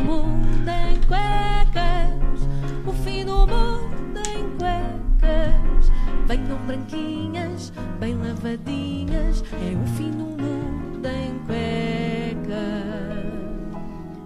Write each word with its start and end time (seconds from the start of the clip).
mundo 0.00 0.68
em 0.68 0.96
cuecas, 1.06 2.42
o 2.86 2.92
fim 3.04 3.24
do 3.24 3.46
mundo 3.46 4.20
em 4.28 4.48
cuecas. 4.58 5.90
Venham 6.26 6.58
branquinhas, 6.66 7.72
bem 8.00 8.14
lavadinhas, 8.16 9.42
é 9.52 9.74
o 9.76 9.86
fim 9.96 10.10
do 10.10 10.24
mundo 10.24 11.06
em 11.06 11.38
cuecas. 11.46 12.62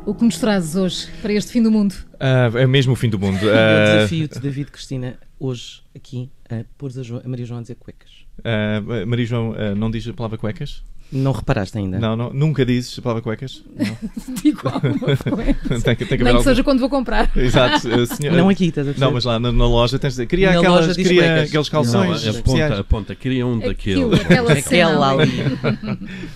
O 0.07 0.15
que 0.15 0.25
nos 0.25 0.39
trazes 0.39 0.77
hoje 0.77 1.09
para 1.21 1.33
este 1.33 1.51
fim 1.53 1.63
do 1.63 1.71
mundo? 1.71 1.95
Ah, 2.21 2.51
é 2.55 2.67
mesmo 2.67 2.93
o 2.93 2.97
fim 2.97 3.09
do 3.09 3.19
mundo. 3.19 3.39
Eu 3.45 3.53
Ah, 3.57 3.97
desafio-te, 3.97 4.39
David 4.39 4.71
Cristina, 4.71 5.19
hoje 5.41 5.83
aqui 5.95 6.31
a 6.49 6.65
pôr 6.79 6.91
a, 6.97 7.03
Jo- 7.03 7.21
a 7.25 7.29
Maria 7.29 7.45
João 7.45 7.59
a 7.59 7.63
dizer 7.63 7.75
cuecas. 7.77 8.11
ah, 8.45 8.81
Maria 9.07 9.27
João, 9.27 9.55
ah, 9.59 9.75
não 9.75 9.91
diz 9.91 10.07
a 10.07 10.13
palavra 10.13 10.39
cuecas? 10.39 10.85
Não 11.13 11.33
reparaste 11.33 11.79
ainda? 11.79 11.99
Não, 11.99 12.17
não, 12.17 12.33
nunca 12.33 12.65
dizes 12.67 12.99
a 12.99 13.03
palavra 13.03 13.23
cuecas? 13.23 13.63
Não. 13.77 13.97
Digo 14.43 14.61
alguma 14.69 15.17
tem, 15.83 15.97
que- 15.97 16.05
tem 16.05 16.19
que 16.19 16.25
Nem 16.25 16.25
que 16.25 16.29
algum... 16.29 16.43
seja 16.43 16.65
quando 16.65 16.81
vou 16.81 16.89
comprar. 16.91 17.31
Exato, 17.37 17.89
ah, 17.93 18.07
senhora- 18.07 18.37
Não 18.37 18.49
aqui, 18.49 18.67
estás 18.67 18.87
a 18.87 18.91
perceber? 18.91 19.07
Não, 19.07 19.13
mas 19.13 19.25
lá 19.25 19.39
na, 19.39 19.53
na 19.53 19.67
loja 19.67 19.99
tens 19.99 20.11
de 20.11 20.15
dizer. 20.15 20.27
Queria, 20.27 20.53
Na 20.53 20.59
aquelas, 20.59 20.97
queria 20.97 21.43
aqueles 21.43 21.53
Não, 21.55 21.65
calções 21.65 22.23
aponta, 22.23 22.29
especiais. 22.39 22.79
aponta, 22.79 23.15
queria 23.15 23.47
um 23.47 23.59
Aquilo, 23.59 24.11
daqueles. 24.17 24.49
aquela 24.67 25.11
ali. 25.13 25.33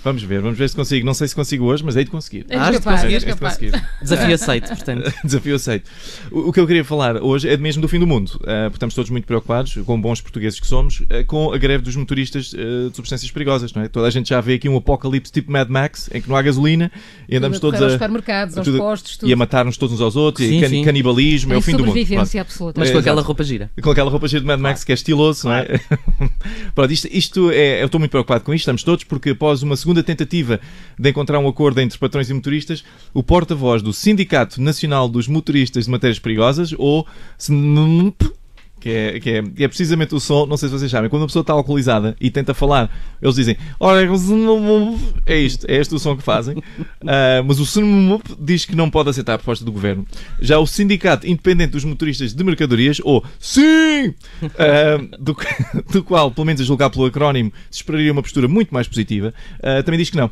Vamos 0.04 0.22
ver, 0.22 0.40
vamos 0.40 0.58
ver 0.58 0.68
se 0.68 0.76
consigo. 0.76 1.04
Não 1.04 1.14
sei 1.14 1.28
se 1.28 1.34
consigo 1.34 1.64
hoje, 1.64 1.84
mas 1.84 1.96
hei 1.96 2.04
de 2.04 2.10
conseguir. 2.10 2.46
És 2.48 2.66
de 2.70 2.72
capaz, 2.78 3.04
és 3.04 3.24
de 3.24 3.34
conseguir. 3.36 3.72
Desafio 4.00 4.34
aceito, 4.34 4.68
portanto. 4.68 5.12
Desafio 5.24 5.54
aceito. 5.56 5.90
O, 6.30 6.48
o 6.48 6.52
que 6.52 6.60
eu 6.60 6.66
queria 6.66 6.84
falar 6.84 7.16
hoje 7.22 7.48
é 7.48 7.56
mesmo 7.56 7.82
do 7.82 7.88
fim 7.88 7.98
do 7.98 8.06
mundo. 8.06 8.28
Uh, 8.36 8.64
porque 8.64 8.76
estamos 8.76 8.94
todos 8.94 9.10
muito 9.10 9.26
preocupados, 9.26 9.76
com 9.84 10.00
bons 10.00 10.20
portugueses 10.20 10.58
que 10.60 10.66
somos, 10.66 11.00
uh, 11.00 11.24
com 11.26 11.52
a 11.52 11.58
greve 11.58 11.82
dos 11.82 11.96
motoristas 11.96 12.52
uh, 12.52 12.90
de 12.90 12.96
substâncias 12.96 13.30
perigosas. 13.30 13.72
Não 13.72 13.82
é? 13.82 13.88
Toda 13.88 14.06
a 14.06 14.10
gente 14.10 14.28
já 14.28 14.40
vê 14.40 14.58
aqui 14.60 14.68
um 14.68 14.76
apocalipse 14.76 15.32
tipo 15.32 15.50
Mad 15.50 15.68
Max, 15.68 16.08
em 16.12 16.20
que 16.20 16.28
não 16.28 16.36
há 16.36 16.42
gasolina 16.42 16.92
e 17.28 17.36
andamos 17.36 17.56
a 17.58 17.60
todos 17.60 17.80
aos 17.80 17.90
a, 17.92 17.94
supermercados, 17.94 18.56
aos 18.58 18.64
tudo- 18.64 18.78
postos, 18.78 19.16
tudo. 19.16 19.28
e 19.28 19.32
a 19.32 19.36
matar-nos 19.36 19.76
todos 19.76 19.94
uns 19.96 20.00
aos 20.00 20.14
outros, 20.16 20.46
Sim, 20.46 20.58
e 20.58 20.60
can- 20.60 20.84
canibalismo, 20.84 21.52
é 21.52 21.56
o 21.56 21.60
fim 21.62 21.72
do 21.76 21.84
mundo. 21.86 21.98
Absoluta. 22.40 22.78
Mas 22.78 22.90
É, 22.90 22.92
com 22.92 22.98
aquela 22.98 23.14
exato. 23.16 23.26
roupa 23.26 23.42
gira. 23.44 23.70
Com 23.82 23.90
aquela 23.90 24.10
roupa 24.10 24.28
cheia 24.28 24.40
de 24.40 24.46
Mad 24.46 24.60
Max 24.60 24.84
que 24.84 24.92
é 24.92 24.94
estiloso, 24.94 25.48
não 25.48 25.54
é? 25.54 25.80
Pronto, 26.74 26.92
isto, 26.92 27.08
isto 27.10 27.50
é. 27.50 27.80
Eu 27.82 27.86
estou 27.86 27.98
muito 27.98 28.10
preocupado 28.10 28.44
com 28.44 28.52
isto, 28.52 28.62
estamos 28.62 28.82
todos, 28.84 29.04
porque 29.04 29.30
após 29.30 29.62
uma 29.62 29.76
segunda 29.76 30.02
tentativa 30.02 30.60
de 30.98 31.08
encontrar 31.10 31.38
um 31.38 31.48
acordo 31.48 31.80
entre 31.80 31.98
patrões 31.98 32.28
e 32.28 32.34
motoristas, 32.34 32.84
o 33.14 33.22
porta-voz 33.22 33.82
do 33.82 33.92
Sindicato 33.92 34.60
Nacional 34.60 35.08
dos 35.08 35.26
Motoristas 35.26 35.84
de 35.86 35.90
Matérias 35.90 36.18
Perigosas, 36.18 36.74
ou 36.76 37.06
SNMP, 37.38 38.30
que 38.80 38.88
é, 38.88 39.20
que, 39.20 39.30
é, 39.30 39.42
que 39.42 39.64
é 39.64 39.68
precisamente 39.68 40.14
o 40.14 40.20
som, 40.20 40.46
não 40.46 40.56
sei 40.56 40.68
se 40.68 40.78
vocês 40.78 40.90
sabem, 40.90 41.10
quando 41.10 41.22
uma 41.22 41.28
pessoa 41.28 41.42
está 41.42 41.52
alcoolizada 41.52 42.16
e 42.20 42.30
tenta 42.30 42.54
falar, 42.54 42.90
eles 43.20 43.34
dizem 43.34 43.56
"Ora, 43.78 44.00
é 45.26 45.38
isto, 45.38 45.66
é 45.68 45.76
este 45.76 45.94
o 45.94 45.98
som 45.98 46.16
que 46.16 46.22
fazem. 46.22 46.56
Ah, 47.06 47.42
mas 47.44 47.58
o 47.58 47.62
SNMP 47.62 48.36
diz 48.38 48.64
que 48.64 48.76
não 48.76 48.90
pode 48.90 49.08
aceitar 49.08 49.34
a 49.34 49.38
proposta 49.38 49.64
do 49.64 49.72
governo. 49.72 50.06
Já 50.40 50.58
o 50.58 50.66
Sindicato 50.66 51.26
Independente 51.26 51.72
dos 51.72 51.84
Motoristas 51.84 52.34
de 52.34 52.44
Mercadorias, 52.44 53.00
ou 53.02 53.24
SIM, 53.38 54.14
ah, 54.58 54.98
do, 55.18 55.36
do 55.90 56.04
qual, 56.04 56.30
pelo 56.30 56.46
menos 56.46 56.60
a 56.60 56.64
julgar 56.64 56.90
pelo 56.90 57.06
acrónimo, 57.06 57.52
se 57.70 57.78
esperaria 57.78 58.12
uma 58.12 58.22
postura 58.22 58.46
muito 58.46 58.72
mais 58.72 58.86
positiva, 58.86 59.32
ah, 59.62 59.82
também 59.82 59.98
diz 59.98 60.10
que 60.10 60.16
não. 60.16 60.30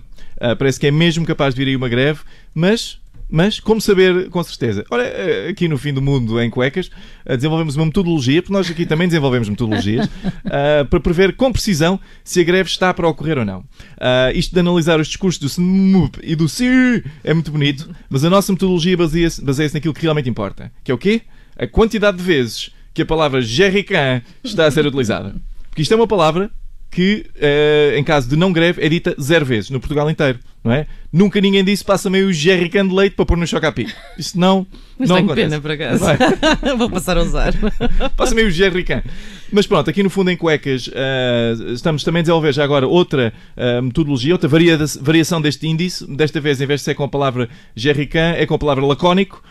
Parece 0.56 0.78
que 0.78 0.86
é 0.86 0.90
mesmo 0.90 1.27
capaz 1.27 1.52
de 1.52 1.64
vir 1.64 1.70
aí 1.70 1.77
uma 1.77 1.88
greve, 1.88 2.20
mas 2.55 3.00
mas, 3.30 3.60
como 3.60 3.80
saber 3.80 4.30
com 4.30 4.42
certeza? 4.42 4.84
Ora, 4.90 5.04
eh, 5.04 5.48
aqui 5.50 5.68
no 5.68 5.76
fim 5.76 5.92
do 5.92 6.00
mundo 6.00 6.40
em 6.40 6.48
cuecas, 6.48 6.90
eh, 7.26 7.36
desenvolvemos 7.36 7.76
uma 7.76 7.84
metodologia, 7.86 8.40
porque 8.42 8.52
nós 8.52 8.70
aqui 8.70 8.86
também 8.86 9.06
desenvolvemos 9.06 9.48
metodologias, 9.48 10.08
ah, 10.46 10.84
para 10.88 11.00
prever 11.00 11.36
com 11.36 11.52
precisão 11.52 12.00
se 12.24 12.40
a 12.40 12.44
greve 12.44 12.68
está 12.68 12.92
para 12.94 13.06
ocorrer 13.06 13.38
ou 13.38 13.44
não. 13.44 13.64
Ah, 14.00 14.32
isto 14.34 14.54
de 14.54 14.60
analisar 14.60 14.98
os 14.98 15.08
discursos 15.08 15.38
do 15.40 15.46
SNMUP 15.46 16.18
e 16.22 16.34
do 16.34 16.48
SI 16.48 17.04
é 17.22 17.34
muito 17.34 17.50
bonito, 17.50 17.90
mas 18.08 18.24
a 18.24 18.30
nossa 18.30 18.50
metodologia 18.52 18.96
baseia-se 18.96 19.44
baseia 19.44 19.70
naquilo 19.74 19.92
que 19.92 20.02
realmente 20.02 20.28
importa, 20.28 20.72
que 20.82 20.90
é 20.90 20.94
o 20.94 20.98
quê? 20.98 21.22
A 21.56 21.66
quantidade 21.66 22.16
de 22.16 22.22
vezes 22.22 22.70
que 22.94 23.02
a 23.02 23.06
palavra 23.06 23.42
jerrycan 23.42 24.22
está 24.42 24.66
a 24.66 24.70
ser 24.70 24.86
utilizada. 24.86 25.34
Porque 25.68 25.82
isto 25.82 25.92
é 25.92 25.96
uma 25.96 26.08
palavra 26.08 26.50
que, 26.90 27.26
eh, 27.36 27.94
em 27.98 28.04
caso 28.04 28.28
de 28.28 28.36
não 28.36 28.52
greve, 28.52 28.82
é 28.84 28.88
dita 28.88 29.14
zero 29.20 29.44
vezes 29.44 29.70
no 29.70 29.78
Portugal 29.78 30.10
inteiro, 30.10 30.38
não 30.64 30.72
é? 30.72 30.86
Nunca 31.12 31.40
ninguém 31.40 31.62
disse 31.64 31.84
passa 31.84 32.08
meio 32.10 32.32
jerrycan 32.32 32.86
de 32.86 32.94
leite 32.94 33.14
para 33.16 33.24
pôr 33.26 33.36
no 33.36 33.46
chocapic. 33.46 33.90
Isso 34.18 34.38
não, 34.38 34.66
Mas 34.98 35.08
não 35.08 35.16
tenho 35.16 35.26
acontece. 35.26 35.48
pena, 35.48 35.60
por 35.60 35.70
acaso. 35.70 36.04
Vou 36.76 36.90
passar 36.90 37.16
a 37.16 37.22
usar. 37.22 37.54
Passa 38.16 38.34
meio 38.34 38.50
jerrycan. 38.50 39.02
Mas 39.50 39.66
pronto, 39.66 39.88
aqui 39.88 40.02
no 40.02 40.10
fundo 40.10 40.30
em 40.30 40.36
cuecas 40.36 40.90
eh, 40.92 41.54
estamos 41.72 42.04
também 42.04 42.20
a 42.20 42.22
desenvolver 42.22 42.52
já 42.52 42.62
agora 42.64 42.86
outra 42.86 43.32
eh, 43.56 43.80
metodologia, 43.80 44.34
outra 44.34 44.48
varia- 44.48 44.78
variação 45.00 45.40
deste 45.40 45.66
índice. 45.66 46.06
Desta 46.06 46.38
vez, 46.40 46.60
em 46.60 46.66
vez 46.66 46.80
de 46.80 46.84
ser 46.84 46.94
com 46.94 47.05
a 47.05 47.08
palavra 47.08 47.48
jerrycan, 47.74 48.32
é 48.36 48.44
com 48.44 48.55
a 48.55 48.58
palavra 48.58 48.84
lacónico. 48.84 49.42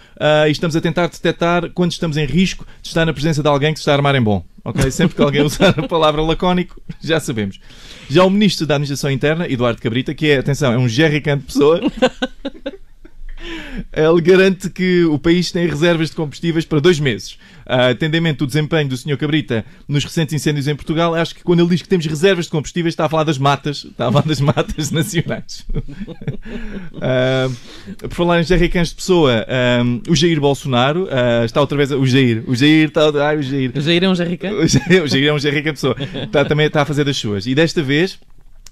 e 0.47 0.51
estamos 0.51 0.75
a 0.75 0.81
tentar 0.81 1.07
detectar 1.07 1.69
quando 1.73 1.91
estamos 1.91 2.17
em 2.17 2.25
risco 2.25 2.65
de 2.81 2.87
estar 2.89 3.05
na 3.05 3.13
presença 3.13 3.41
de 3.41 3.47
alguém 3.47 3.73
que 3.73 3.79
se 3.79 3.81
está 3.81 3.93
a 3.93 3.95
armar 3.95 4.13
em 4.15 4.21
bom. 4.21 4.43
Ok? 4.67 4.91
Sempre 4.91 5.15
que 5.15 5.21
alguém 5.21 5.41
usar 5.41 5.79
a 5.79 5.87
palavra 5.87 6.21
lacónico, 6.21 6.81
já 7.01 7.19
sabemos. 7.19 7.59
Já 8.09 8.23
o 8.25 8.29
Ministro 8.29 8.67
da 8.67 8.75
Administração 8.75 9.09
Interna, 9.09 9.47
Eduardo 9.49 9.81
Cabrita, 9.81 10.13
que 10.13 10.29
é, 10.29 10.37
atenção, 10.37 10.71
é 10.73 10.77
um 10.77 10.87
jerrycan 10.87 11.37
de 11.37 11.45
pessoa, 11.45 11.81
ele 13.93 14.21
garante 14.21 14.69
que 14.69 15.03
o 15.05 15.17
país 15.19 15.51
tem 15.51 15.67
reservas 15.67 16.09
de 16.09 16.15
combustíveis 16.15 16.65
para 16.65 16.79
dois 16.79 16.99
meses. 16.99 17.37
Ah, 17.65 17.89
atendimento 17.89 18.39
do 18.39 18.47
desempenho 18.47 18.87
do 18.87 18.95
Sr. 18.95 19.17
Cabrita 19.17 19.65
nos 19.87 20.03
recentes 20.05 20.33
incêndios 20.33 20.67
em 20.69 20.75
Portugal, 20.75 21.13
acho 21.13 21.35
que 21.35 21.43
quando 21.43 21.59
ele 21.59 21.69
diz 21.69 21.81
que 21.81 21.89
temos 21.89 22.05
reservas 22.05 22.45
de 22.45 22.51
combustíveis, 22.51 22.93
está 22.93 23.05
a 23.05 23.09
falar 23.09 23.25
das 23.25 23.37
matas, 23.37 23.83
está 23.83 24.07
a 24.07 24.11
falar 24.11 24.25
das 24.25 24.39
matas 24.39 24.89
nacionais. 24.91 25.65
Ah, 27.01 27.49
por 27.99 28.11
falar 28.13 28.39
em 28.39 28.43
jerrycans 28.43 28.89
de 28.89 28.95
pessoa, 28.95 29.45
ah, 29.47 29.83
o 30.09 30.15
Jair 30.15 30.39
Bolsonaro 30.39 31.07
ah, 31.11 31.43
está 31.45 31.59
outra 31.61 31.77
vez. 31.77 31.91
a- 31.91 31.97
O 31.97 32.05
Jair, 32.05 32.43
o 32.47 32.55
Jair 32.55 32.87
está. 32.87 33.01
Ai, 33.27 33.37
o 33.37 33.43
Jair. 33.43 33.71
Já 33.75 33.91
irão 33.93 34.15
já 34.15 34.23
rica? 34.23 34.51
O 34.53 34.65
Jair, 34.67 35.03
o 35.03 35.07
Jair 35.07 35.27
é 35.27 35.33
um 35.33 35.39
jerrycan 35.39 35.69
de 35.73 35.73
pessoa. 35.73 35.95
Está, 36.23 36.45
também 36.45 36.67
está 36.67 36.81
a 36.81 36.85
fazer 36.85 37.03
das 37.03 37.17
suas. 37.17 37.45
E 37.45 37.53
desta 37.53 37.81
vez. 37.83 38.17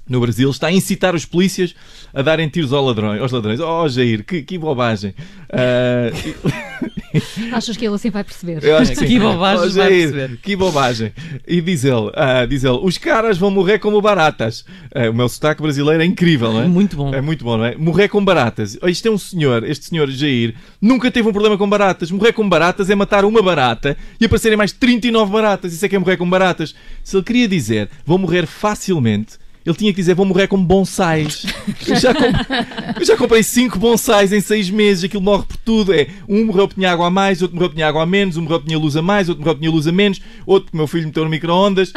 No 0.08 0.20
Brasil, 0.20 0.50
está 0.52 0.68
a 0.68 0.72
incitar 0.72 1.16
os 1.16 1.26
polícias 1.26 1.74
a 2.14 2.22
darem 2.22 2.48
tiros 2.48 2.72
ao 2.72 2.86
ladrão, 2.86 3.20
aos 3.22 3.32
ladrões. 3.32 3.60
Oh, 3.60 3.88
Jair, 3.90 4.24
que, 4.24 4.44
que 4.44 4.58
bobagem. 4.58 5.16
Ah, 5.52 6.12
Achas 7.54 7.78
que 7.78 7.86
ele 7.86 7.96
assim 7.96 8.10
vai 8.10 8.24
perceber? 8.24 8.64
eu 8.64 8.78
acho 8.78 8.92
que, 8.94 9.06
Que 9.06 9.20
bobagem 9.20 9.58
Oh, 9.58 9.62
vai 9.62 9.70
Jair, 9.70 10.12
perceber. 10.12 10.38
Que 10.44 10.56
bobagem. 10.56 11.14
E 11.48 11.62
diz 11.62 11.84
ele, 11.86 12.12
ah, 12.14 12.46
diz 12.46 12.64
ele, 12.64 12.78
os 12.82 12.98
caras 12.98 13.38
vão 13.38 13.50
morrer 13.50 13.80
como 13.80 14.02
baratas. 14.02 14.66
Ah, 14.94 15.10
o 15.10 15.14
meu 15.14 15.30
sotaque 15.30 15.62
brasileiro 15.62 16.02
é 16.04 16.06
incrível, 16.06 16.52
não 16.52 16.62
é? 16.62 16.68
Muito 16.68 16.96
bom. 16.98 17.14
É 17.14 17.22
muito 17.22 17.44
bom, 17.44 17.58
não 17.58 17.66
é? 17.66 17.76
Morrer 17.76 18.08
com 18.10 18.24
baratas. 18.24 18.78
Oh, 18.82 18.88
Isto 18.88 19.08
é 19.08 19.12
um 19.12 19.18
senhor, 19.18 19.64
este 19.64 19.86
senhor 19.86 20.10
Jair, 20.10 20.56
nunca 20.82 21.10
teve 21.10 21.28
um 21.28 21.32
problema 21.32 21.58
com 21.58 21.68
baratas. 21.70 22.12
Morrer 22.12 22.34
com 22.34 22.48
baratas 22.48 22.90
é 22.90 22.96
matar 22.96 23.24
uma 23.26 23.42
barata 23.42 23.98
e 24.20 24.26
aparecerem 24.26 24.58
mais 24.58 24.72
39 24.72 25.32
baratas. 25.32 25.74
Isso 25.74 25.86
é 25.86 25.90
que 25.90 25.96
é 25.96 26.00
morrer 26.00 26.18
com 26.18 26.30
baratas. 26.30 26.76
Se 27.04 27.16
ele 27.16 27.24
queria 27.24 27.48
dizer, 27.48 27.90
vou 28.06 28.18
morrer 28.18 28.46
facilmente, 28.46 29.38
ele 29.66 29.76
tinha 29.76 29.92
que 29.92 29.98
dizer, 29.98 30.14
vou 30.14 30.26
morrer 30.26 30.48
com 30.48 30.64
bonsais. 30.64 31.46
Eu 31.88 31.96
já, 31.96 32.14
comp- 32.14 33.00
eu 33.00 33.06
já 33.06 33.18
comprei 33.18 33.42
5 33.44 33.78
bonsais 33.80 34.32
em 34.32 34.40
6 34.42 34.70
meses, 34.70 35.04
aquilo 35.04 35.22
morre 35.22 35.44
por 35.48 35.58
tudo. 35.58 35.94
É, 35.94 36.08
um 36.28 36.46
morreu 36.46 36.68
porque 36.68 36.80
tinha 36.80 36.92
água 36.92 37.08
a 37.08 37.10
mais, 37.10 37.42
outro 37.42 37.56
morreu 37.56 37.70
porque 37.70 37.78
tinha 37.78 37.88
água 37.88 38.04
a 38.04 38.06
menos, 38.06 38.38
um 38.38 38.42
morreu 38.44 38.60
porque 38.60 38.70
tinha 38.70 38.80
luz 38.80 38.96
a 38.96 39.02
mais, 39.02 39.28
outro 39.30 39.42
morreu 39.42 39.56
porque 39.56 39.66
tinha 39.66 39.76
luz 39.76 39.88
a 39.88 39.92
menos, 39.92 40.22
outro 40.46 40.66
porque 40.66 40.78
o 40.78 40.80
meu 40.80 40.88
filho 40.88 41.06
meteu 41.06 41.24
no 41.24 41.30
micro-ondas. 41.30 41.92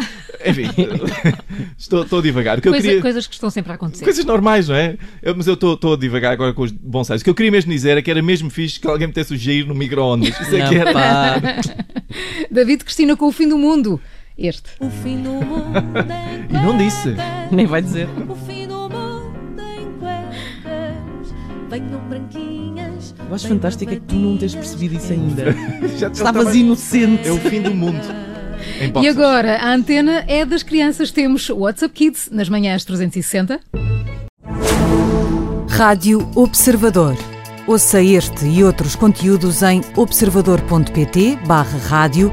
Enfim, 0.44 0.64
estou, 1.76 2.02
estou 2.02 2.22
eu 2.68 2.72
Coisa- 2.72 2.86
queria... 2.86 3.02
Coisas 3.02 3.26
que 3.26 3.34
estão 3.34 3.50
sempre 3.50 3.72
a 3.72 3.74
acontecer. 3.74 4.04
Coisas 4.04 4.24
normais, 4.24 4.68
não 4.68 4.74
é? 4.74 4.96
Eu- 5.22 5.34
mas 5.36 5.46
eu 5.46 5.54
estou 5.54 5.92
a 5.92 5.96
divagar 5.96 6.32
agora 6.32 6.52
com 6.52 6.62
os 6.62 6.70
bonsais. 6.72 7.20
O 7.20 7.24
que 7.24 7.30
eu 7.30 7.34
queria 7.34 7.50
mesmo 7.52 7.70
dizer 7.72 7.96
é 7.96 8.02
que 8.02 8.10
era 8.10 8.22
mesmo 8.22 8.50
fixe 8.50 8.78
que 8.80 8.86
alguém 8.86 9.06
metesse 9.06 9.34
o 9.34 9.36
Jair 9.36 9.66
no 9.66 9.74
micro-ondas. 9.74 10.28
Isso 10.40 10.56
é 10.56 10.68
que 10.68 10.74
era. 10.76 11.60
David 12.50 12.84
Cristina 12.84 13.16
com 13.16 13.26
o 13.26 13.32
fim 13.32 13.48
do 13.48 13.58
mundo. 13.58 14.00
Este. 14.38 14.70
O 14.78 14.88
fim 14.88 15.20
do 15.20 15.32
mundo 15.32 15.88
em 15.98 16.46
E 16.48 16.52
não 16.52 16.76
disse. 16.78 17.16
Nem 17.50 17.66
vai 17.66 17.82
dizer. 17.82 18.08
O 18.28 18.36
fim 18.36 18.68
do 18.68 18.88
mundo 18.88 19.60
em 19.60 19.90
cuecas. 19.98 21.34
Venham 21.68 22.00
branquinhas. 22.08 23.14
Eu 23.28 23.34
acho 23.34 23.48
fantástico 23.48 23.92
é 23.92 23.96
que 23.96 24.02
tu 24.02 24.14
não 24.14 24.36
tens 24.38 24.54
percebido 24.54 24.94
isso 24.94 25.12
ainda. 25.12 25.46
Já 25.98 26.06
Estavas 26.08 26.54
inocente. 26.54 27.26
É 27.26 27.32
o 27.32 27.38
fim 27.38 27.60
do 27.62 27.74
mundo. 27.74 28.00
E 29.00 29.08
agora, 29.08 29.56
a 29.58 29.72
antena 29.72 30.24
é 30.26 30.44
das 30.44 30.64
crianças. 30.64 31.12
Temos 31.12 31.48
o 31.48 31.58
WhatsApp 31.58 31.94
Kids 31.94 32.28
nas 32.30 32.48
manhãs 32.48 32.84
360. 32.84 33.60
Rádio 35.68 36.28
Observador. 36.34 37.16
Ouça 37.66 38.02
este 38.02 38.46
e 38.46 38.64
outros 38.64 38.96
conteúdos 38.96 39.62
em 39.62 39.80
observador.pt/barra 39.96 41.78
rádio 41.88 42.32